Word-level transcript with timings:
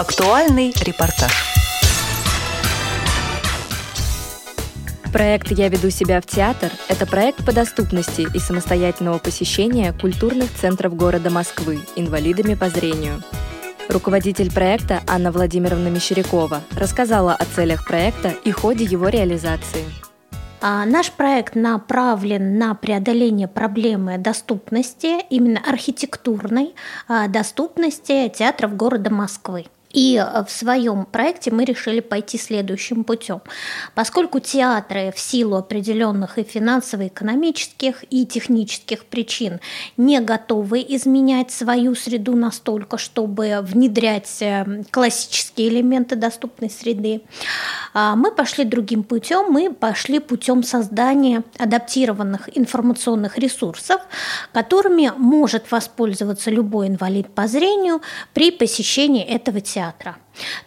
Актуальный 0.00 0.72
репортаж. 0.80 1.30
Проект 5.12 5.50
«Я 5.50 5.68
веду 5.68 5.90
себя 5.90 6.22
в 6.22 6.26
театр»— 6.26 6.72
это 6.88 7.04
проект 7.04 7.44
по 7.44 7.52
доступности 7.52 8.26
и 8.34 8.38
самостоятельного 8.38 9.18
посещения 9.18 9.92
культурных 9.92 10.50
центров 10.54 10.96
города 10.96 11.28
Москвы 11.28 11.80
инвалидами 11.96 12.54
по 12.54 12.70
зрению. 12.70 13.22
Руководитель 13.90 14.50
проекта 14.50 15.02
Анна 15.06 15.30
Владимировна 15.32 15.88
Мещерякова 15.88 16.62
рассказала 16.74 17.34
о 17.34 17.44
целях 17.44 17.86
проекта 17.86 18.30
и 18.42 18.52
ходе 18.52 18.84
его 18.84 19.08
реализации. 19.10 19.84
А, 20.62 20.86
наш 20.86 21.12
проект 21.12 21.54
направлен 21.54 22.56
на 22.56 22.74
преодоление 22.74 23.48
проблемы 23.48 24.16
доступности, 24.16 25.20
именно 25.28 25.60
архитектурной 25.60 26.74
а, 27.06 27.28
доступности 27.28 28.32
театров 28.34 28.74
города 28.76 29.10
Москвы. 29.10 29.66
И 29.92 30.16
э, 30.16 30.44
в 30.44 30.50
своем 30.50 31.04
проекте 31.04 31.50
мы 31.50 31.64
решили 31.64 32.00
пойти 32.00 32.38
следующим 32.38 33.04
путем. 33.04 33.40
Поскольку 33.94 34.38
театры 34.38 35.12
в 35.14 35.18
силу 35.18 35.56
определенных 35.56 36.38
и 36.38 36.42
финансово-экономических, 36.42 38.04
и 38.10 38.24
технических 38.26 39.04
причин 39.04 39.60
не 39.96 40.20
готовы 40.20 40.84
изменять 40.88 41.50
свою 41.50 41.94
среду 41.94 42.36
настолько, 42.36 42.98
чтобы 42.98 43.60
внедрять 43.62 44.40
э, 44.40 44.84
классические 44.90 45.68
элементы 45.68 46.16
доступной 46.16 46.70
среды, 46.70 47.22
а, 47.92 48.14
мы 48.14 48.30
пошли 48.30 48.64
другим 48.64 49.02
путем. 49.02 49.50
Мы 49.50 49.72
пошли 49.72 50.20
путем 50.20 50.62
создания 50.62 51.42
адаптированных 51.58 52.56
информационных 52.56 53.38
ресурсов, 53.38 54.00
которыми 54.52 55.12
может 55.16 55.70
воспользоваться 55.70 56.50
любой 56.50 56.88
инвалид 56.88 57.34
по 57.34 57.48
зрению 57.48 58.00
при 58.32 58.50
посещении 58.50 59.24
этого 59.24 59.60
театра 59.60 59.79
театра. 59.80 60.16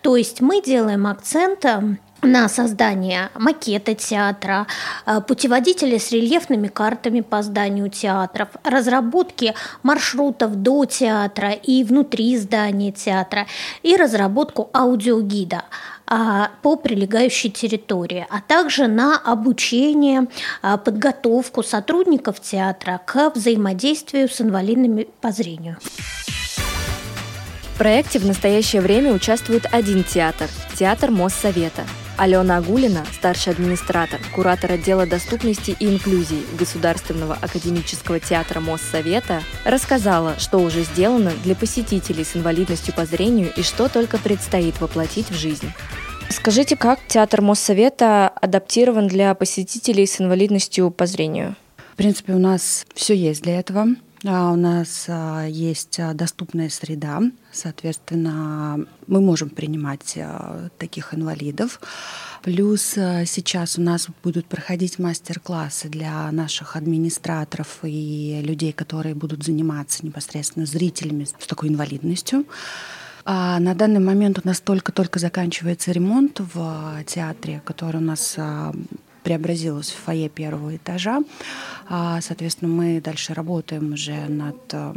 То 0.02 0.16
есть 0.16 0.42
мы 0.42 0.62
делаем 0.62 1.06
акцент 1.08 1.66
э, 1.66 1.82
на 2.22 2.50
создание 2.50 3.30
макета 3.36 3.94
театра, 3.94 4.66
э, 5.06 5.22
путеводители 5.22 5.98
с 5.98 6.12
рельефными 6.12 6.68
картами 6.68 7.22
по 7.22 7.44
зданию 7.44 7.90
театров, 7.90 8.50
разработки 8.64 9.54
маршрутов 9.84 10.56
до 10.56 10.86
театра 10.86 11.52
и 11.52 11.84
внутри 11.84 12.38
здания 12.38 12.92
театра 12.92 13.46
и 13.84 13.96
разработку 13.96 14.70
аудиогида 14.74 15.64
а, 16.06 16.52
по 16.62 16.76
прилегающей 16.76 17.50
территории, 17.50 18.28
а 18.30 18.42
также 18.42 18.88
на 18.88 19.18
обучение, 19.18 20.28
а, 20.62 20.78
подготовку 20.78 21.64
сотрудников 21.64 22.40
театра 22.42 23.00
к 23.06 23.32
взаимодействию 23.36 24.28
с 24.28 24.42
инвалидами 24.42 25.08
по 25.22 25.32
зрению. 25.32 25.78
В 27.74 27.78
проекте 27.80 28.20
в 28.20 28.26
настоящее 28.26 28.84
время 28.84 29.12
участвует 29.12 29.66
один 29.72 30.04
театр– 30.04 30.48
театр 30.76 31.10
Моссовета. 31.10 31.86
Алена 32.18 32.58
Агулина, 32.58 33.04
старший 33.12 33.54
администратор, 33.54 34.20
куратор 34.36 34.74
отдела 34.74 35.08
доступности 35.08 35.76
и 35.80 35.88
инклюзии 35.88 36.44
Государственного 36.60 37.36
академического 37.42 38.20
театра 38.20 38.60
Моссовета, 38.60 39.42
рассказала, 39.66 40.38
что 40.38 40.60
уже 40.60 40.84
сделано 40.84 41.32
для 41.44 41.56
посетителей 41.56 42.24
с 42.24 42.36
инвалидностью 42.36 42.94
по 42.94 43.08
зрению 43.08 43.52
и 43.58 43.64
что 43.64 43.90
только 43.90 44.20
предстоит 44.20 44.80
воплотить 44.80 45.32
в 45.32 45.36
жизнь. 45.36 45.72
Скажите, 46.30 46.76
как 46.76 47.00
театр 47.08 47.42
Моссовета 47.42 48.30
адаптирован 48.30 49.08
для 49.08 49.34
посетителей 49.34 50.06
с 50.06 50.22
инвалидностью 50.22 50.92
по 50.92 51.08
зрению? 51.08 51.56
В 51.94 51.96
принципе, 51.96 52.34
у 52.34 52.40
нас 52.40 52.86
все 52.94 53.16
есть 53.16 53.42
для 53.42 53.60
этого. 53.60 53.88
А, 54.26 54.52
у 54.52 54.56
нас 54.56 55.06
а, 55.10 55.46
есть 55.48 56.00
а, 56.00 56.14
доступная 56.14 56.70
среда, 56.70 57.20
соответственно, 57.54 58.86
мы 59.08 59.22
можем 59.22 59.50
принимать 59.50 60.18
таких 60.78 61.14
инвалидов. 61.14 61.80
Плюс 62.42 62.82
сейчас 62.82 63.78
у 63.78 63.82
нас 63.82 64.08
будут 64.24 64.46
проходить 64.46 65.00
мастер-классы 65.00 65.88
для 65.88 66.32
наших 66.32 66.76
администраторов 66.76 67.80
и 67.84 68.42
людей, 68.44 68.74
которые 68.74 69.16
будут 69.16 69.44
заниматься 69.44 70.06
непосредственно 70.06 70.66
зрителями 70.66 71.24
с 71.24 71.48
такой 71.48 71.70
инвалидностью. 71.70 72.46
А 73.26 73.60
на 73.60 73.74
данный 73.74 74.02
момент 74.02 74.40
у 74.44 74.48
нас 74.48 74.60
только-только 74.60 75.20
заканчивается 75.20 75.92
ремонт 75.94 76.42
в 76.54 77.04
театре, 77.06 77.62
который 77.64 77.98
у 77.98 78.04
нас 78.04 78.38
преобразилась 79.24 79.90
в 79.90 79.96
фойе 79.96 80.30
первого 80.30 80.76
этажа. 80.76 81.22
А, 81.88 82.22
соответственно, 82.22 82.72
мы 82.72 83.02
дальше 83.02 83.34
работаем 83.34 83.94
уже 83.94 84.28
над 84.28 84.58
э, 84.74 84.94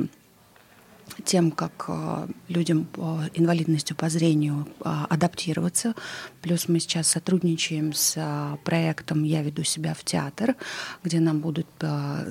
тем, 1.25 1.51
как 1.51 1.87
э, 1.89 2.27
людям 2.49 2.89
э, 2.97 3.29
инвалидностью 3.35 3.97
по 3.97 4.09
зрению 4.09 4.67
адаптироваться. 4.81 5.95
Плюс 6.43 6.69
мы 6.69 6.81
сейчас 6.81 7.09
сотрудничаем 7.09 7.93
с 7.93 8.19
проектом 8.65 9.25
«Я 9.25 9.43
веду 9.43 9.65
себя 9.65 9.95
в 9.95 10.05
театр», 10.05 10.55
где 11.03 11.21
нам 11.21 11.41
будут, 11.41 11.67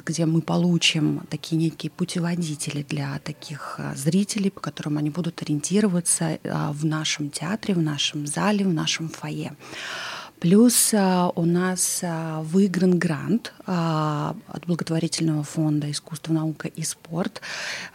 где 0.05 0.25
мы 0.25 0.41
получим 0.41 1.21
такие 1.29 1.57
некие 1.57 1.91
путеводители 1.91 2.83
для 2.83 3.19
таких 3.19 3.79
зрителей, 3.95 4.51
по 4.51 4.61
которым 4.61 4.97
они 4.97 5.09
будут 5.09 5.41
ориентироваться 5.41 6.39
в 6.43 6.85
нашем 6.85 7.29
театре, 7.29 7.73
в 7.73 7.81
нашем 7.81 8.27
зале, 8.27 8.65
в 8.65 8.73
нашем 8.73 9.09
фойе. 9.09 9.55
Плюс 10.45 10.93
а, 10.93 11.31
у 11.35 11.43
нас 11.43 12.01
а, 12.03 12.43
выигран 12.43 12.99
грант 12.99 13.51
а, 13.65 14.35
от 14.47 14.67
благотворительного 14.67 15.41
фонда 15.43 15.89
«Искусство, 15.89 16.33
наука 16.33 16.67
и 16.67 16.83
спорт». 16.83 17.41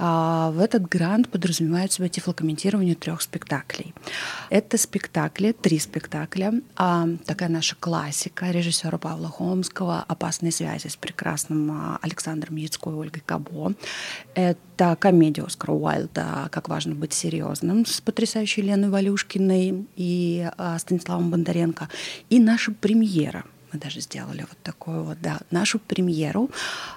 В 0.01 0.57
этот 0.61 0.89
грант 0.89 1.29
подразумевает 1.29 1.93
себя 1.93 2.09
тифлокомментирование 2.09 2.97
трех 2.97 3.21
спектаклей. 3.23 3.95
Это 4.49 4.79
спектакли, 4.79 5.53
три 5.53 5.79
спектакля. 5.79 6.55
Такая 6.75 7.49
наша 7.49 7.77
классика 7.79 8.51
режиссера 8.51 8.99
Павла 8.99 9.29
Хомского 9.29 10.05
«Опасные 10.09 10.51
связи» 10.51 10.89
с 10.89 10.97
прекрасным 10.97 11.99
Александром 12.01 12.57
Яцко 12.57 12.91
и 12.91 12.95
Ольгой 12.95 13.23
Кабо. 13.25 13.75
Это 14.35 14.97
комедия 14.99 15.43
Оскара 15.43 15.73
Уайльда 15.73 16.49
«Как 16.51 16.69
важно 16.69 16.95
быть 16.95 17.13
серьезным» 17.13 17.87
с 17.87 18.01
потрясающей 18.01 18.63
Леной 18.63 18.89
Валюшкиной 18.89 19.87
и 19.97 20.51
Станиславом 20.79 21.31
Бондаренко. 21.31 21.89
И 22.31 22.40
наша 22.41 22.73
премьера. 22.73 23.45
Мы 23.73 23.79
даже 23.79 24.01
сделали 24.01 24.41
вот 24.41 24.59
такую 24.65 25.05
вот, 25.05 25.21
да, 25.21 25.39
нашу 25.51 25.79
премьеру. 25.79 26.51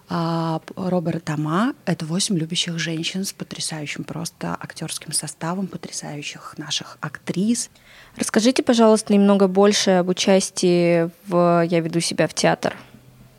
А, 0.09 0.59
Роберт 0.75 1.25
Тома— 1.25 1.75
это 1.85 2.05
«Восемь 2.05 2.35
любящих 2.35 2.79
женщин» 2.79 3.25
с 3.25 3.33
потрясающим 3.33 4.03
просто 4.03 4.57
актерским 4.59 5.11
составом, 5.11 5.67
потрясающих 5.67 6.55
наших 6.57 6.97
актрис. 6.99 7.69
Расскажите, 8.15 8.63
пожалуйста, 8.63 9.13
немного 9.13 9.47
больше 9.47 9.91
об 9.91 10.09
участии 10.09 11.11
в 11.27 11.63
«Я 11.69 11.79
веду 11.79 11.99
себя 11.99 12.27
в 12.27 12.33
театр». 12.33 12.75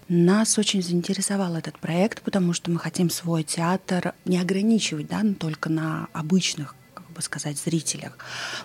Нас 0.08 0.58
очень 0.58 0.82
заинтересовал 0.82 1.56
этот 1.56 1.78
проект, 1.78 2.22
потому 2.22 2.52
что 2.52 2.70
мы 2.70 2.78
хотим 2.78 3.10
свой 3.10 3.42
театр 3.42 4.14
не 4.26 4.38
ограничивать 4.38 5.08
да, 5.08 5.22
только 5.40 5.70
на 5.70 6.08
обычных 6.12 6.76
бы 7.14 7.22
сказать, 7.22 7.58
зрителях. 7.58 8.18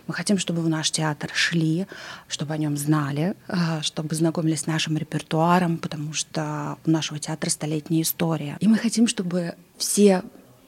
Мы 0.08 0.14
хотим, 0.14 0.38
чтобы 0.38 0.62
в 0.62 0.70
наш 0.70 0.92
театр 0.92 1.30
шли, 1.34 1.88
чтобы 2.28 2.54
о 2.54 2.58
нем 2.58 2.78
знали, 2.78 3.36
э, 3.48 3.82
чтобы 3.82 4.16
знакомились 4.16 4.62
с 4.62 4.68
нашим 4.68 4.98
репертуаром, 4.98 5.78
потому 5.78 6.14
что 6.14 6.78
у 6.86 6.90
нашего 6.90 7.20
театра 7.20 7.50
столетняя 7.50 8.02
история. 8.02 8.58
И 8.60 8.68
мы 8.68 8.78
хотим, 8.78 9.08
чтобы 9.08 9.56
все, 9.78 10.24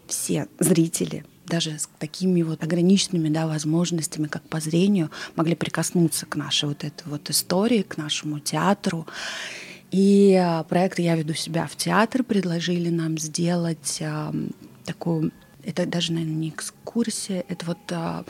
все 0.08 0.48
зрители 0.60 1.26
даже 1.52 1.78
с 1.78 1.90
такими 2.00 2.44
вот 2.44 2.64
ограниченными 2.64 3.28
да, 3.28 3.46
возможностями, 3.46 4.28
как 4.28 4.42
по 4.44 4.62
зрению, 4.62 5.12
могли 5.36 5.54
прикоснуться 5.54 6.26
к 6.26 6.38
нашей 6.38 6.70
вот 6.70 6.86
этой 6.86 7.04
вот 7.08 7.30
истории, 7.30 7.82
к 7.82 7.98
нашему 7.98 8.40
театру. 8.40 9.06
И 9.92 10.32
э, 10.42 10.64
проект 10.64 11.00
«Я 11.00 11.16
веду 11.16 11.34
себя 11.34 11.68
в 11.68 11.76
театр» 11.76 12.24
предложили 12.24 12.90
нам 12.90 13.18
сделать 13.18 13.98
э, 14.00 14.32
такую 14.86 15.32
это 15.64 15.86
даже, 15.86 16.14
наверное, 16.14 16.36
не 16.36 16.50
экскурсия, 16.50 17.44
это 17.48 17.66
вот 17.66 17.80
а, 17.92 18.26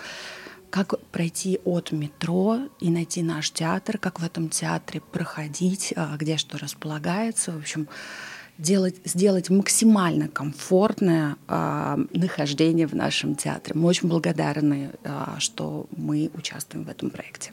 как 0.70 1.00
пройти 1.11 1.59
от 1.66 1.91
метро 1.91 2.59
и 2.79 2.90
найти 2.90 3.22
наш 3.22 3.52
театр, 3.52 3.97
как 3.97 4.20
в 4.20 4.23
этом 4.23 4.50
театре 4.50 5.02
проходить, 5.02 5.94
а, 5.96 6.16
где 6.17 6.38
что 6.38 6.58
располагается, 6.58 7.52
в 7.52 7.58
общем, 7.58 7.88
делать, 8.58 8.96
сделать 9.03 9.50
максимально 9.50 10.28
комфортное 10.28 11.35
а, 11.47 12.00
нахождение 12.14 12.88
в 12.88 12.96
нашем 12.96 13.35
театре. 13.35 13.76
Мы 13.76 13.88
очень 13.88 14.08
благодарны, 14.08 14.91
а, 15.03 15.35
что 15.40 15.88
мы 15.96 16.32
участвуем 16.34 16.85
в 16.85 16.90
этом 16.90 17.09
проекте. 17.09 17.52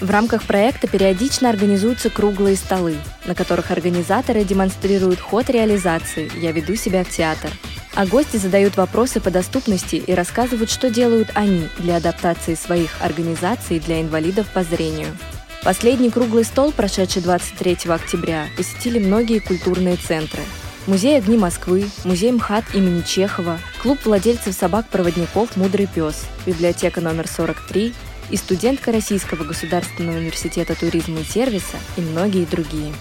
В 0.00 0.10
рамках 0.10 0.44
проекта 0.44 0.86
периодично 0.86 1.50
организуются 1.50 2.08
круглые 2.08 2.54
столы, 2.54 2.96
на 3.26 3.34
которых 3.34 3.72
организаторы 3.72 4.44
демонстрируют 4.44 5.18
ход 5.18 5.50
реализации 5.50 6.30
«Я 6.40 6.52
веду 6.52 6.76
себя 6.76 7.02
в 7.02 7.08
театр». 7.08 7.50
А 7.94 8.06
гости 8.06 8.36
задают 8.36 8.76
вопросы 8.76 9.20
по 9.20 9.32
доступности 9.32 9.96
и 9.96 10.14
рассказывают, 10.14 10.70
что 10.70 10.88
делают 10.88 11.30
они 11.34 11.68
для 11.78 11.96
адаптации 11.96 12.54
своих 12.54 12.90
организаций 13.02 13.80
для 13.80 14.00
инвалидов 14.00 14.46
по 14.54 14.62
зрению. 14.62 15.08
Последний 15.64 16.10
круглый 16.10 16.44
стол, 16.44 16.70
прошедший 16.70 17.22
23 17.22 17.78
октября, 17.88 18.46
посетили 18.56 19.00
многие 19.00 19.40
культурные 19.40 19.96
центры. 19.96 20.42
Музей 20.86 21.18
огни 21.18 21.36
Москвы, 21.36 21.86
музей 22.04 22.30
МХАТ 22.30 22.66
имени 22.74 23.02
Чехова, 23.02 23.58
клуб 23.82 23.98
владельцев 24.04 24.54
собак-проводников 24.54 25.56
«Мудрый 25.56 25.88
пес», 25.92 26.24
библиотека 26.46 27.00
номер 27.00 27.26
43 27.26 27.92
и 28.30 28.36
студентка 28.36 28.92
Российского 28.92 29.44
государственного 29.44 30.18
университета 30.18 30.74
туризма 30.74 31.20
и 31.20 31.24
сервиса 31.24 31.76
и 31.96 32.00
многие 32.00 32.44
другие. 32.44 32.92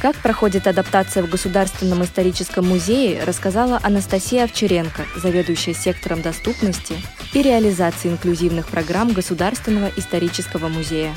Как 0.00 0.16
проходит 0.16 0.66
адаптация 0.66 1.22
в 1.22 1.28
Государственном 1.28 2.02
историческом 2.02 2.66
музее, 2.66 3.22
рассказала 3.24 3.78
Анастасия 3.82 4.44
Овчаренко, 4.44 5.04
заведующая 5.16 5.74
сектором 5.74 6.22
доступности 6.22 6.94
и 7.34 7.42
реализации 7.42 8.08
инклюзивных 8.08 8.66
программ 8.68 9.12
Государственного 9.12 9.90
исторического 9.96 10.68
музея. 10.68 11.14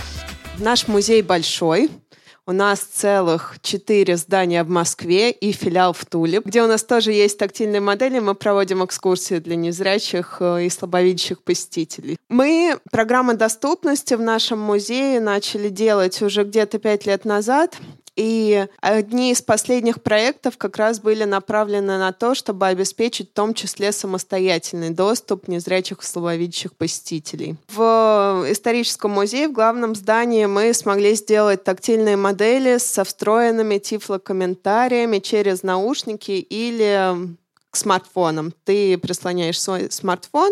Наш 0.58 0.88
музей 0.88 1.22
большой, 1.22 1.90
у 2.46 2.52
нас 2.52 2.80
целых 2.80 3.56
четыре 3.62 4.18
здания 4.18 4.64
в 4.64 4.70
Москве 4.70 5.32
и 5.32 5.52
филиал 5.52 5.94
в 5.94 6.06
Туле, 6.06 6.42
где 6.44 6.62
у 6.62 6.68
нас 6.68 6.84
тоже 6.84 7.12
есть 7.12 7.38
тактильные 7.38 7.80
модели. 7.80 8.20
Мы 8.20 8.36
проводим 8.36 8.84
экскурсии 8.84 9.40
для 9.40 9.56
незрячих 9.56 10.38
э, 10.40 10.66
и 10.66 10.70
слабовидящих 10.70 11.42
посетителей. 11.42 12.18
Мы 12.30 12.78
программы 12.92 13.36
доступности 13.36 14.16
в 14.16 14.22
нашем 14.22 14.60
музее 14.60 15.20
начали 15.20 15.70
делать 15.70 16.22
уже 16.22 16.44
где-то 16.44 16.80
пять 16.80 17.06
лет 17.06 17.24
назад. 17.26 17.78
И 18.16 18.68
одни 18.80 19.32
из 19.32 19.42
последних 19.42 20.04
проектов 20.04 20.58
как 20.58 20.78
раз 20.78 21.00
были 21.00 21.24
направлены 21.24 21.98
на 21.98 22.12
то, 22.12 22.36
чтобы 22.36 22.68
обеспечить 22.68 23.32
в 23.32 23.34
том 23.34 23.54
числе 23.54 23.92
самостоятельный 23.92 24.92
доступ 24.92 25.48
незрячих 25.48 26.04
и 26.04 26.06
слабовидящих 26.06 26.76
посетителей. 26.76 27.56
В 27.70 28.46
историческом 28.50 29.12
музее, 29.12 29.48
в 29.48 29.54
главном 29.54 29.96
здании, 29.96 30.46
мы 30.46 30.74
смогли 30.74 31.16
сделать 31.16 31.64
тактильные 31.64 32.18
модели 32.18 32.78
со 32.78 33.04
встроенными 33.04 33.80
тифлокомментариями 33.80 35.20
через 35.20 35.64
наушники 35.64 36.32
или 36.32 37.36
к 37.72 37.76
смартфонам. 37.76 38.54
Ты 38.66 39.00
прислоняешь 39.00 39.60
свой 39.60 39.92
смартфон, 39.92 40.52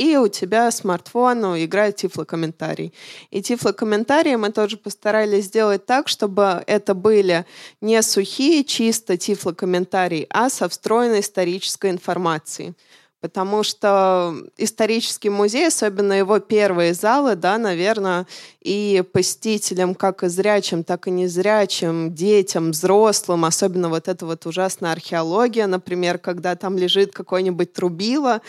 и 0.00 0.16
у 0.16 0.28
тебя 0.28 0.70
смартфон 0.70 1.62
играет 1.62 1.96
тифлокомментарий. 1.96 2.94
И 3.30 3.42
тифлокомментарии 3.42 4.34
мы 4.36 4.50
тоже 4.50 4.78
постарались 4.78 5.44
сделать 5.44 5.84
так, 5.84 6.08
чтобы 6.08 6.64
это 6.66 6.94
были 6.94 7.44
не 7.82 8.00
сухие 8.00 8.64
чисто 8.64 9.18
тифлокомментарии, 9.18 10.26
а 10.30 10.48
со 10.48 10.70
встроенной 10.70 11.20
исторической 11.20 11.90
информацией 11.90 12.74
потому 13.20 13.62
что 13.62 14.34
исторический 14.56 15.30
музей, 15.30 15.68
особенно 15.68 16.14
его 16.14 16.38
первые 16.38 16.94
залы, 16.94 17.36
да, 17.36 17.58
наверное, 17.58 18.26
и 18.60 19.04
посетителям, 19.12 19.94
как 19.94 20.22
и 20.22 20.28
зрячим, 20.28 20.84
так 20.84 21.06
и 21.06 21.10
незрячим, 21.10 22.14
детям, 22.14 22.70
взрослым, 22.70 23.44
особенно 23.44 23.88
вот 23.88 24.08
эта 24.08 24.24
вот 24.26 24.46
ужасная 24.46 24.92
археология, 24.92 25.66
например, 25.66 26.18
когда 26.18 26.56
там 26.56 26.78
лежит 26.78 27.12
какое-нибудь 27.12 27.72
трубило, 27.72 28.40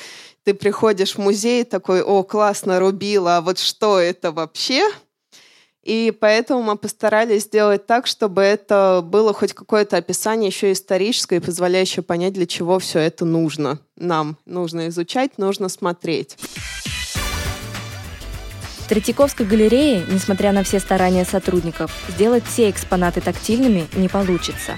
ты 0.44 0.53
приходишь 0.53 1.15
в 1.15 1.17
музей 1.19 1.63
такой, 1.65 2.01
о, 2.01 2.24
классно, 2.24 2.79
рубило, 2.79 3.38
а 3.38 3.41
вот 3.41 3.59
что 3.59 4.00
это 4.00 4.31
вообще? 4.31 4.89
И 5.83 6.15
поэтому 6.19 6.61
мы 6.61 6.77
постарались 6.77 7.43
сделать 7.43 7.87
так, 7.87 8.05
чтобы 8.05 8.43
это 8.43 9.01
было 9.03 9.33
хоть 9.33 9.53
какое-то 9.53 9.97
описание 9.97 10.49
еще 10.49 10.71
историческое 10.71 11.41
позволяющее 11.41 12.03
понять, 12.03 12.33
для 12.33 12.45
чего 12.45 12.77
все 12.77 12.99
это 12.99 13.25
нужно. 13.25 13.79
Нам 13.97 14.37
нужно 14.45 14.89
изучать, 14.89 15.37
нужно 15.37 15.69
смотреть. 15.69 16.37
В 18.79 18.87
Третьяковской 18.87 19.45
галерее, 19.45 20.05
несмотря 20.11 20.51
на 20.51 20.63
все 20.63 20.79
старания 20.79 21.25
сотрудников, 21.25 21.91
сделать 22.09 22.43
все 22.45 22.69
экспонаты 22.69 23.21
тактильными 23.21 23.87
не 23.95 24.07
получится. 24.07 24.75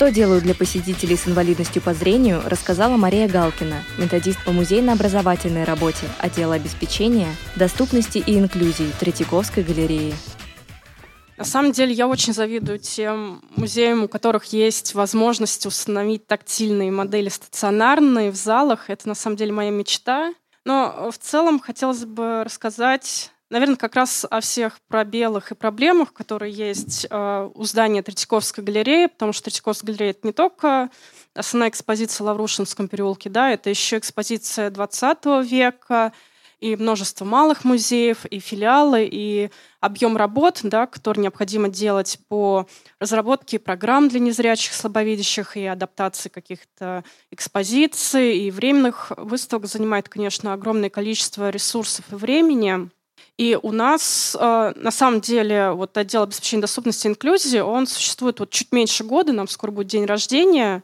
Что 0.00 0.10
делают 0.10 0.44
для 0.44 0.54
посетителей 0.54 1.14
с 1.14 1.28
инвалидностью 1.28 1.82
по 1.82 1.92
зрению, 1.92 2.40
рассказала 2.46 2.96
Мария 2.96 3.28
Галкина, 3.28 3.84
методист 3.98 4.42
по 4.46 4.50
музейно-образовательной 4.50 5.64
работе 5.64 6.06
отдела 6.18 6.54
обеспечения, 6.54 7.28
доступности 7.54 8.16
и 8.16 8.38
инклюзии 8.38 8.90
Третьяковской 8.98 9.62
галереи. 9.62 10.14
На 11.36 11.44
самом 11.44 11.72
деле 11.72 11.92
я 11.92 12.08
очень 12.08 12.32
завидую 12.32 12.78
тем 12.78 13.42
музеям, 13.56 14.04
у 14.04 14.08
которых 14.08 14.46
есть 14.54 14.94
возможность 14.94 15.66
установить 15.66 16.26
тактильные 16.26 16.90
модели 16.90 17.28
стационарные 17.28 18.30
в 18.30 18.36
залах. 18.36 18.88
Это 18.88 19.06
на 19.06 19.14
самом 19.14 19.36
деле 19.36 19.52
моя 19.52 19.70
мечта. 19.70 20.32
Но 20.64 21.10
в 21.10 21.18
целом 21.18 21.60
хотелось 21.60 22.06
бы 22.06 22.42
рассказать 22.42 23.32
Наверное, 23.50 23.76
как 23.76 23.96
раз 23.96 24.24
о 24.30 24.40
всех 24.40 24.78
пробелах 24.86 25.50
и 25.50 25.56
проблемах, 25.56 26.12
которые 26.12 26.52
есть 26.52 27.08
э, 27.10 27.50
у 27.52 27.64
здания 27.64 28.00
Третьяковской 28.00 28.60
галереи, 28.60 29.06
потому 29.06 29.32
что 29.32 29.44
Третьяковская 29.44 29.92
галерея— 29.92 30.10
это 30.12 30.24
не 30.24 30.32
только 30.32 30.88
основная 31.34 31.68
экспозиция 31.68 32.24
в 32.24 32.28
Лаврушинском 32.28 32.86
переулке, 32.86 33.28
да, 33.28 33.50
это 33.50 33.68
еще 33.68 33.98
экспозиция 33.98 34.70
20 34.70 35.44
века, 35.50 36.12
и 36.60 36.76
множество 36.76 37.24
малых 37.24 37.64
музеев, 37.64 38.24
и 38.26 38.38
филиалы, 38.38 39.08
и 39.10 39.50
объем 39.80 40.16
работ, 40.16 40.60
да, 40.62 40.86
который 40.86 41.20
необходимо 41.20 41.68
делать 41.68 42.18
по 42.28 42.68
разработке 43.00 43.58
программ 43.58 44.08
для 44.08 44.20
незрячих, 44.20 44.74
слабовидящих 44.74 45.56
и 45.56 45.64
адаптации 45.64 46.28
каких-то 46.28 47.02
экспозиций 47.30 48.38
и 48.38 48.50
временных 48.50 49.10
выставок 49.16 49.66
занимает, 49.66 50.08
конечно, 50.08 50.52
огромное 50.52 50.90
количество 50.90 51.50
ресурсов 51.50 52.04
и 52.12 52.14
времени. 52.14 52.90
И 53.40 53.58
у 53.62 53.72
нас, 53.72 54.36
э, 54.38 54.72
на 54.76 54.90
самом 54.90 55.22
деле, 55.22 55.70
вот 55.70 55.96
отдел 55.96 56.24
обеспечения 56.24 56.60
доступности 56.60 57.06
и 57.06 57.10
инклюзии, 57.10 57.60
он 57.60 57.86
существует 57.86 58.38
вот 58.38 58.50
чуть 58.50 58.70
меньше 58.70 59.02
года, 59.02 59.32
нам 59.32 59.48
скоро 59.48 59.70
будет 59.70 59.86
день 59.86 60.04
рождения, 60.04 60.82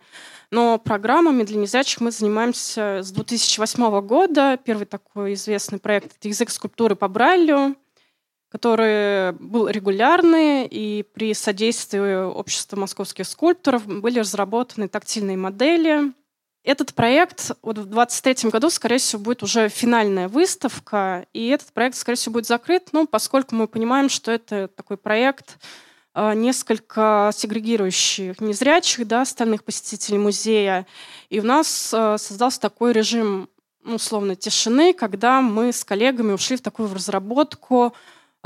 но 0.51 0.79
программами 0.79 1.43
для 1.43 1.59
незрячих 1.59 2.01
мы 2.01 2.11
занимаемся 2.11 3.01
с 3.03 3.13
2008 3.13 4.01
года. 4.01 4.59
Первый 4.65 4.87
такой 4.87 5.35
известный 5.35 5.79
проект— 5.79 6.17
это 6.19 6.29
язык 6.29 6.49
скульптуры 6.49 6.97
по 6.97 7.09
Брайлю, 7.09 7.77
который 8.49 9.33
был 9.33 9.69
регулярный, 9.69 10.67
и 10.67 11.03
при 11.03 11.35
содействии 11.35 12.25
общества 12.25 12.79
московских 12.79 13.27
скульпторов 13.27 13.87
были 13.87 14.21
разработаны 14.21 14.89
тактильные 14.89 15.37
модели— 15.37 16.11
этот 16.67 16.95
проект 16.95 17.53
вот 17.63 17.79
в 17.79 17.87
2023 17.87 18.51
году, 18.51 18.71
скорее 18.71 18.99
всего, 18.99 19.23
будет 19.23 19.45
уже 19.45 19.69
финальная 19.69 20.29
выставка, 20.29 21.25
и 21.33 21.47
этот 21.47 21.73
проект, 21.73 21.97
скорее 21.97 22.17
всего, 22.17 22.35
будет 22.35 22.47
закрыт, 22.47 22.89
ну, 22.91 23.07
поскольку 23.07 23.55
мы 23.55 23.69
понимаем, 23.69 24.09
что 24.09 24.33
это 24.33 24.67
такой 24.67 24.97
проект 24.97 25.59
э, 26.15 26.35
несколько 26.35 27.31
сегрегирующий 27.33 28.35
незрячих, 28.41 29.07
да, 29.07 29.23
остальных 29.23 29.63
посетителей 29.63 30.19
музея. 30.19 30.89
И 31.31 31.39
у 31.39 31.45
нас 31.45 31.95
э, 31.95 32.17
создался 32.19 32.61
такой 32.61 32.93
режим, 32.93 33.49
ну, 33.85 33.95
условно, 33.95 34.35
тишины, 34.35 34.93
когда 34.93 35.41
мы 35.41 35.73
с 35.73 35.85
коллегами 35.85 36.33
ушли 36.33 36.57
в 36.57 36.63
такую 36.63 36.93
разработку 36.93 37.95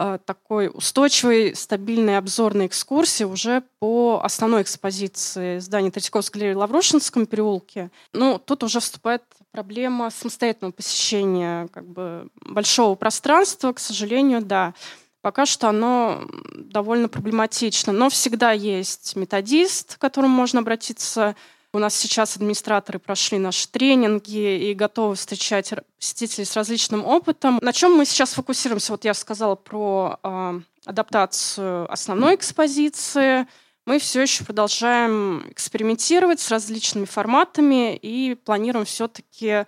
Э, 0.03 0.19
такой 0.25 0.71
устойчивой, 0.73 1.55
стабильной 1.55 2.17
обзорной 2.17 2.69
экскурсии 2.69 3.25
уже 3.25 3.63
по 3.81 4.23
основной 4.25 4.63
экспозиции 4.63 5.59
здания 5.59 5.91
Третьяковской 5.91 6.39
галереи 6.39 6.55
в 6.55 6.59
Лаврушинском 6.59 7.27
переулке. 7.27 7.91
Ну, 8.15 8.39
тут 8.39 8.63
уже 8.63 8.81
вступает 8.81 9.23
проблема 9.51 10.09
самостоятельного 10.09 10.73
посещения 10.73 11.69
как 11.69 11.85
бы, 11.85 12.31
большого 12.41 12.95
пространства, 12.95 13.75
к 13.75 13.79
сожалению, 13.79 14.41
да. 14.41 14.73
Пока 15.21 15.45
что 15.45 15.69
оно 15.69 16.27
довольно 16.55 17.11
проблематично, 17.11 17.93
но 17.93 18.09
всегда 18.09 18.53
есть 18.53 19.17
методист, 19.17 19.97
к 19.97 20.01
которому 20.01 20.35
можно 20.35 20.61
обратиться 20.61 21.37
у 21.73 21.79
нас 21.79 21.95
сейчас 21.95 22.37
администраторы 22.37 22.99
прошли 22.99 23.39
наши 23.39 23.69
тренинги 23.69 24.71
и 24.71 24.75
готовы 24.75 25.15
встречать 25.15 25.73
посетителей 25.99 26.45
с 26.45 26.57
различным 26.57 27.05
опытом. 27.05 27.59
На 27.63 27.73
чем 27.73 27.95
мы 27.95 28.05
сейчас 28.05 28.33
фокусируемся? 28.33 28.93
Вот 28.93 29.05
я 29.05 29.15
сказала 29.15 29.55
про 29.55 30.19
э, 30.23 30.61
адаптацию 30.85 31.91
основной 31.91 32.35
экспозиции. 32.35 33.47
Мы 33.87 33.99
все 33.99 34.23
еще 34.23 34.45
продолжаем 34.45 35.45
экспериментировать 35.51 36.41
с 36.41 36.51
различными 36.51 37.05
форматами 37.05 37.97
и 37.97 38.35
планируем 38.35 38.85
все-таки 38.85 39.47
э, 39.49 39.65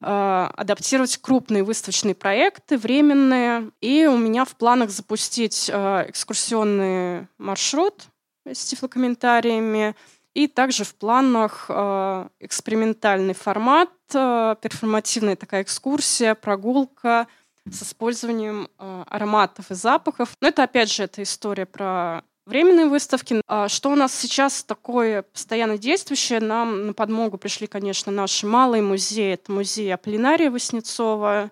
адаптировать 0.00 1.18
крупные 1.18 1.64
выставочные 1.64 2.14
проекты, 2.14 2.78
временные. 2.78 3.70
И 3.82 4.06
у 4.06 4.16
меня 4.16 4.46
в 4.46 4.56
планах 4.56 4.88
запустить 4.88 5.70
э, 5.72 6.06
экскурсионный 6.08 7.28
маршрут 7.36 8.06
с 8.46 8.64
тифлокомментариями, 8.64 9.94
и 10.34 10.46
также 10.46 10.84
в 10.84 10.94
планах 10.94 11.66
э, 11.68 12.28
экспериментальный 12.40 13.34
формат, 13.34 13.90
э, 14.14 14.56
перформативная 14.60 15.36
такая 15.36 15.62
экскурсия, 15.62 16.34
прогулка 16.34 17.26
с 17.70 17.82
использованием 17.82 18.68
э, 18.78 19.04
ароматов 19.08 19.70
и 19.70 19.74
запахов. 19.74 20.30
Но 20.40 20.48
это, 20.48 20.62
опять 20.62 20.90
же, 20.90 21.04
это 21.04 21.22
история 21.22 21.66
про 21.66 22.22
временные 22.46 22.86
выставки. 22.86 23.40
А 23.46 23.68
что 23.68 23.90
у 23.90 23.94
нас 23.94 24.14
сейчас 24.14 24.64
такое 24.64 25.22
постоянно 25.22 25.78
действующее? 25.78 26.40
Нам 26.40 26.86
на 26.86 26.92
подмогу 26.94 27.38
пришли, 27.38 27.66
конечно, 27.66 28.10
наши 28.10 28.46
малые 28.46 28.82
музеи. 28.82 29.34
Это 29.34 29.52
музей 29.52 29.92
Аполлинария 29.92 30.50
Васнецова, 30.50 31.50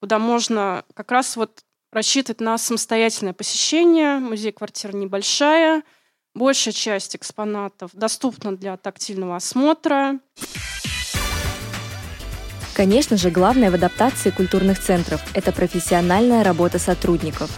куда 0.00 0.18
можно 0.18 0.84
как 0.94 1.12
раз 1.12 1.36
вот 1.36 1.62
рассчитывать 1.92 2.40
на 2.40 2.58
самостоятельное 2.58 3.34
посещение. 3.34 4.18
Музей-квартира 4.18 4.92
небольшая, 4.92 5.82
Большая 6.34 6.74
часть 6.74 7.14
экспонатов 7.14 7.92
доступна 7.92 8.56
для 8.56 8.76
тактильного 8.76 9.36
осмотра. 9.36 10.18
Конечно 12.74 13.16
же, 13.16 13.30
главное 13.30 13.70
в 13.70 13.74
адаптации 13.74 14.30
культурных 14.30 14.80
центров– 14.80 15.22
это 15.34 15.52
профессиональная 15.52 16.42
работа 16.42 16.80
сотрудников. 16.80 17.56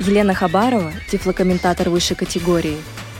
Елена 0.00 0.32
Хабарова, 0.32 0.94
тифлокомментатор 1.10 1.90
высшей 1.90 2.16
категории, 2.16 2.78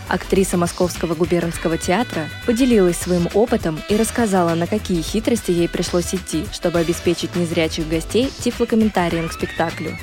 актриса 0.09 0.57
Московского 0.57 1.15
губернского 1.15 1.77
театра, 1.77 2.31
поделилась 2.47 2.97
своим 2.97 3.29
опытом 3.35 3.79
и 3.91 3.97
рассказала, 3.97 4.55
на 4.55 4.67
какие 4.67 5.03
хитрости 5.03 5.51
ей 5.51 5.69
пришлось 5.69 6.15
идти, 6.15 6.47
чтобы 6.55 6.79
обеспечить 6.79 7.37
незрячих 7.37 7.87
гостей 7.87 8.33
тифлокомментарием 8.41 9.29
к 9.29 9.33
спектаклю. 9.33 9.99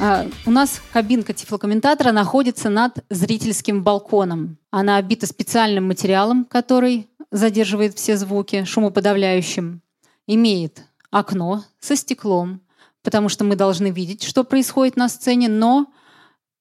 А, 0.00 0.26
у 0.44 0.50
нас 0.50 0.82
кабинка 0.92 1.32
тифлокомментатора 1.32 2.10
находится 2.10 2.68
над 2.68 3.04
зрительским 3.10 3.84
балконом. 3.84 4.58
Она 4.70 4.96
обита 4.96 5.26
специальным 5.26 5.86
материалом, 5.86 6.44
который 6.44 7.08
задерживает 7.30 7.94
все 7.94 8.16
звуки, 8.16 8.64
шумоподавляющим 8.64 9.82
имеет 10.26 10.82
окно 11.10 11.64
со 11.78 11.96
стеклом, 11.96 12.60
потому 13.02 13.28
что 13.28 13.44
мы 13.44 13.56
должны 13.56 13.90
видеть, 13.90 14.24
что 14.24 14.42
происходит 14.42 14.96
на 14.96 15.08
сцене, 15.08 15.48
но 15.48 15.86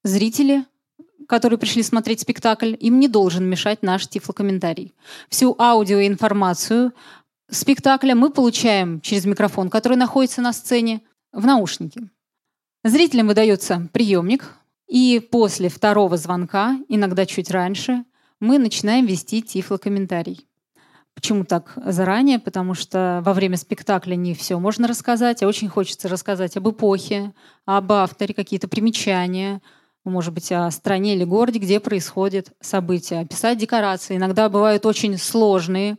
зрители, 0.03 0.65
которые 1.27 1.57
пришли 1.57 1.81
смотреть 1.81 2.19
спектакль, 2.19 2.75
им 2.79 2.99
не 2.99 3.07
должен 3.07 3.45
мешать 3.45 3.81
наш 3.81 4.07
тифлокомментарий. 4.07 4.93
Всю 5.29 5.55
аудиоинформацию 5.57 6.93
спектакля 7.49 8.13
мы 8.13 8.29
получаем 8.29 9.01
через 9.01 9.25
микрофон, 9.25 9.69
который 9.69 9.97
находится 9.97 10.41
на 10.41 10.53
сцене, 10.53 11.01
в 11.31 11.45
наушнике. 11.47 12.09
Зрителям 12.83 13.27
выдается 13.27 13.87
приемник, 13.93 14.57
и 14.87 15.25
после 15.31 15.69
второго 15.69 16.17
звонка, 16.17 16.77
иногда 16.89 17.25
чуть 17.25 17.49
раньше, 17.49 18.03
мы 18.41 18.59
начинаем 18.59 19.05
вести 19.05 19.41
тифлокомментарий. 19.41 20.45
Почему 21.15 21.45
так 21.45 21.73
заранее? 21.77 22.39
Потому 22.39 22.73
что 22.73 23.21
во 23.23 23.33
время 23.33 23.55
спектакля 23.55 24.15
не 24.15 24.33
все 24.33 24.59
можно 24.59 24.85
рассказать, 24.85 25.41
а 25.41 25.47
очень 25.47 25.69
хочется 25.69 26.09
рассказать 26.09 26.57
об 26.57 26.69
эпохе, 26.69 27.33
об 27.65 27.89
авторе, 27.93 28.33
какие-то 28.33 28.67
примечания, 28.67 29.61
может 30.03 30.33
быть, 30.33 30.51
о 30.51 30.69
стране 30.69 31.15
или 31.15 31.23
городе, 31.23 31.59
где 31.59 31.79
происходит 31.79 32.51
событие. 32.59 33.21
Описать 33.21 33.57
декорации. 33.57 34.17
Иногда 34.17 34.49
бывают 34.49 34.85
очень 34.85 35.17
сложные. 35.17 35.97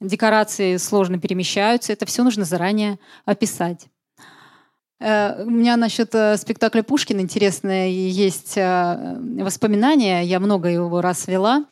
Декорации 0.00 0.78
сложно 0.78 1.18
перемещаются. 1.18 1.92
Это 1.92 2.06
все 2.06 2.24
нужно 2.24 2.46
заранее 2.46 2.98
описать. 3.26 3.88
Э, 4.98 5.44
у 5.44 5.50
меня 5.50 5.76
насчет 5.76 6.14
э, 6.14 6.36
спектакля 6.36 6.82
Пушкина 6.82 7.20
интересное 7.20 7.88
есть 7.88 8.56
э, 8.56 9.18
воспоминание. 9.40 10.24
Я 10.24 10.40
много 10.40 10.68
его 10.68 11.00
раз 11.00 11.26
вела. 11.26 11.66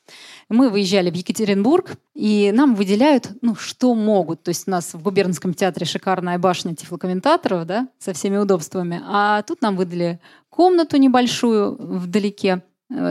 Мы 0.51 0.69
выезжали 0.69 1.11
в 1.11 1.15
Екатеринбург, 1.15 1.93
и 2.15 2.53
нам 2.55 2.75
выделяют, 2.75 3.31
ну, 3.41 3.55
что 3.55 3.95
могут. 3.95 4.43
То 4.43 4.51
есть 4.51 4.69
у 4.69 4.71
нас 4.71 4.93
в 4.93 5.03
губернском 5.03 5.55
театре 5.55 5.87
шикарная 5.87 6.39
башня 6.39 6.75
тифлокомментаторов, 6.75 7.67
да, 7.67 7.89
со 7.99 8.13
всеми 8.13 8.37
удобствами. 8.37 9.03
А 9.07 9.43
тут 9.43 9.63
нам 9.63 9.77
выдали 9.77 10.21
комнату 10.51 10.99
небольшую 10.99 11.77
вдалеке, 11.79 12.63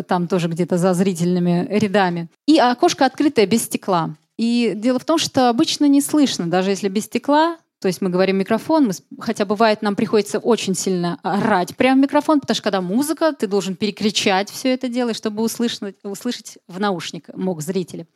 там 0.07 0.27
тоже 0.27 0.47
где-то 0.47 0.77
за 0.77 0.93
зрительными 0.93 1.67
рядами. 1.69 2.29
И 2.45 2.59
окошко 2.59 3.05
открытое 3.05 3.47
без 3.47 3.63
стекла. 3.63 4.15
И 4.37 4.73
дело 4.75 4.99
в 4.99 5.05
том, 5.05 5.17
что 5.17 5.49
обычно 5.49 5.85
не 5.85 6.01
слышно, 6.01 6.47
даже 6.47 6.69
если 6.69 6.87
без 6.87 7.05
стекла, 7.05 7.57
то 7.83 7.87
есть 7.87 7.99
мы 7.99 8.09
говорим 8.09 8.37
микрофон, 8.37 8.85
мы, 8.87 8.93
хотя 9.19 9.43
бывает 9.43 9.81
нам 9.81 9.97
приходится 9.97 10.39
очень 10.39 10.73
сильно 10.73 11.19
орать 11.21 11.75
прямо 11.75 11.99
в 11.99 12.03
микрофон, 12.03 12.39
потому 12.39 12.55
что 12.55 12.63
когда 12.63 12.79
музыка, 12.79 13.33
ты 13.37 13.45
должен 13.45 13.75
перекричать 13.75 14.49
все 14.49 14.73
это 14.73 14.87
дело, 14.87 15.13
чтобы 15.13 15.43
услышать, 15.43 15.97
услышать 16.01 16.59
в 16.69 16.79
наушник 16.79 17.27
мог 17.35 17.61
зрители. 17.61 18.07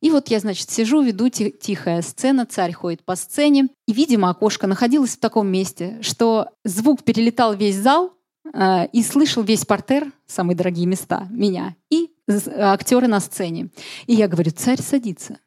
И 0.00 0.10
вот 0.10 0.26
я, 0.26 0.40
значит, 0.40 0.70
сижу, 0.70 1.02
веду 1.02 1.28
тихая 1.28 2.02
сцена, 2.02 2.46
царь 2.46 2.72
ходит 2.72 3.04
по 3.04 3.14
сцене. 3.14 3.68
И, 3.86 3.92
видимо, 3.92 4.28
окошко 4.28 4.66
находилось 4.66 5.10
в 5.10 5.20
таком 5.20 5.46
месте, 5.46 5.98
что 6.02 6.48
звук 6.64 7.04
перелетал 7.04 7.54
весь 7.54 7.76
зал, 7.76 8.12
э, 8.52 8.88
и 8.88 9.04
слышал 9.04 9.44
весь 9.44 9.64
портер, 9.64 10.10
самые 10.26 10.56
дорогие 10.56 10.86
места, 10.86 11.28
меня, 11.30 11.76
и 11.90 12.10
актеры 12.28 13.06
на 13.06 13.20
сцене. 13.20 13.68
И 14.08 14.14
я 14.14 14.26
говорю, 14.26 14.50
царь 14.50 14.82
садится, 14.82 15.38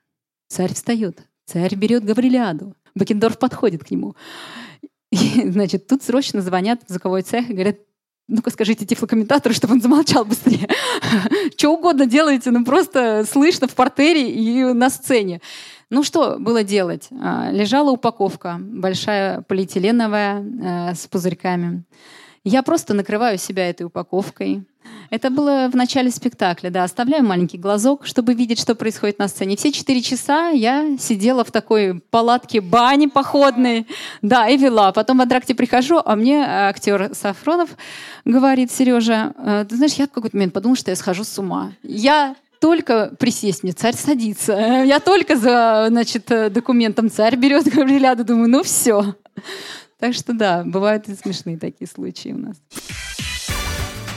царь 0.47 0.73
встает, 0.73 1.19
царь 1.45 1.75
берет 1.75 2.05
Гаврилиаду, 2.05 2.73
Бакендорф 2.95 3.39
подходит 3.39 3.83
к 3.83 3.91
нему. 3.91 4.15
И, 5.11 5.49
значит, 5.49 5.87
тут 5.87 6.03
срочно 6.03 6.41
звонят 6.41 6.81
в 6.87 6.91
звуковой 6.91 7.21
цех 7.21 7.49
и 7.49 7.53
говорят, 7.53 7.77
ну-ка 8.27 8.51
скажите 8.51 8.85
тифлокомментатору, 8.85 9.53
чтобы 9.53 9.73
он 9.73 9.81
замолчал 9.81 10.25
быстрее. 10.25 10.67
Что 11.57 11.69
угодно 11.69 12.05
делаете, 12.05 12.51
ну 12.51 12.63
просто 12.63 13.25
слышно 13.29 13.67
в 13.67 13.75
портере 13.75 14.31
и 14.31 14.63
на 14.73 14.89
сцене. 14.89 15.41
Ну 15.89 16.01
что 16.01 16.37
было 16.39 16.63
делать? 16.63 17.09
А, 17.11 17.51
лежала 17.51 17.91
упаковка, 17.91 18.57
большая 18.59 19.41
полиэтиленовая, 19.41 20.41
э, 20.41 20.95
с 20.95 21.05
пузырьками. 21.05 21.83
Я 22.43 22.61
просто 22.63 22.93
накрываю 22.93 23.37
себя 23.37 23.69
этой 23.69 23.83
упаковкой, 23.83 24.63
это 25.09 25.29
было 25.29 25.69
в 25.71 25.75
начале 25.75 26.09
спектакля, 26.09 26.69
да. 26.69 26.83
Оставляю 26.83 27.23
маленький 27.23 27.57
глазок, 27.57 28.05
чтобы 28.05 28.33
видеть, 28.33 28.59
что 28.59 28.73
происходит 28.73 29.19
на 29.19 29.27
сцене. 29.27 29.55
Все 29.55 29.71
четыре 29.71 30.01
часа 30.01 30.49
я 30.49 30.97
сидела 30.97 31.43
в 31.43 31.51
такой 31.51 32.01
палатке 32.09 32.61
бани 32.61 33.05
походной, 33.05 33.85
да, 34.21 34.47
и 34.49 34.57
вела. 34.57 34.91
Потом 34.91 35.19
в 35.19 35.21
антракте 35.21 35.53
прихожу, 35.53 36.01
а 36.03 36.15
мне 36.15 36.43
актер 36.43 37.11
Сафронов 37.13 37.69
говорит, 38.25 38.71
Сережа, 38.71 39.33
«Э, 39.37 39.65
ты 39.69 39.75
знаешь, 39.75 39.93
я 39.93 40.07
в 40.07 40.11
какой-то 40.11 40.35
момент 40.35 40.53
подумала, 40.53 40.77
что 40.77 40.89
я 40.89 40.95
схожу 40.95 41.23
с 41.23 41.37
ума. 41.37 41.73
Я 41.83 42.35
только 42.59 43.13
присесть 43.19 43.61
мне, 43.61 43.73
царь 43.73 43.95
садится. 43.95 44.53
Я 44.53 44.99
только 44.99 45.35
за, 45.35 45.87
значит, 45.89 46.25
документом 46.51 47.11
царь 47.11 47.35
берет 47.35 47.65
Гавриляду, 47.73 48.23
думаю, 48.23 48.49
ну 48.49 48.63
все. 48.63 49.15
Так 50.03 50.15
что 50.15 50.33
да, 50.33 50.63
бывают 50.65 51.07
и 51.07 51.15
смешные 51.15 51.57
такие 51.57 51.87
случаи 51.87 52.33
у 52.33 52.37
нас. 52.37 52.57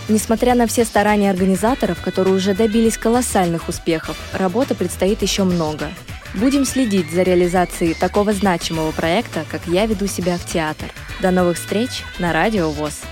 Несмотря 0.08 0.56
на 0.56 0.66
все 0.66 0.84
старания 0.84 1.30
организаторов, 1.30 2.02
которые 2.02 2.34
уже 2.34 2.54
добились 2.54 2.98
колоссальных 2.98 3.68
успехов, 3.68 4.18
работы 4.32 4.74
предстоит 4.74 5.22
еще 5.22 5.44
много. 5.44 5.86
Будем 6.34 6.64
следить 6.64 7.12
за 7.12 7.22
реализацией 7.22 7.94
такого 7.94 8.32
значимого 8.32 8.90
проекта, 8.90 9.44
как 9.48 9.64
«Я 9.68 9.86
веду 9.86 10.08
себя 10.08 10.38
в 10.38 10.44
театр». 10.44 10.88
До 11.22 11.30
новых 11.30 11.56
встреч 11.56 12.02
на 12.18 12.32
Радио 12.32 12.68
ВОЗ. 12.68 13.02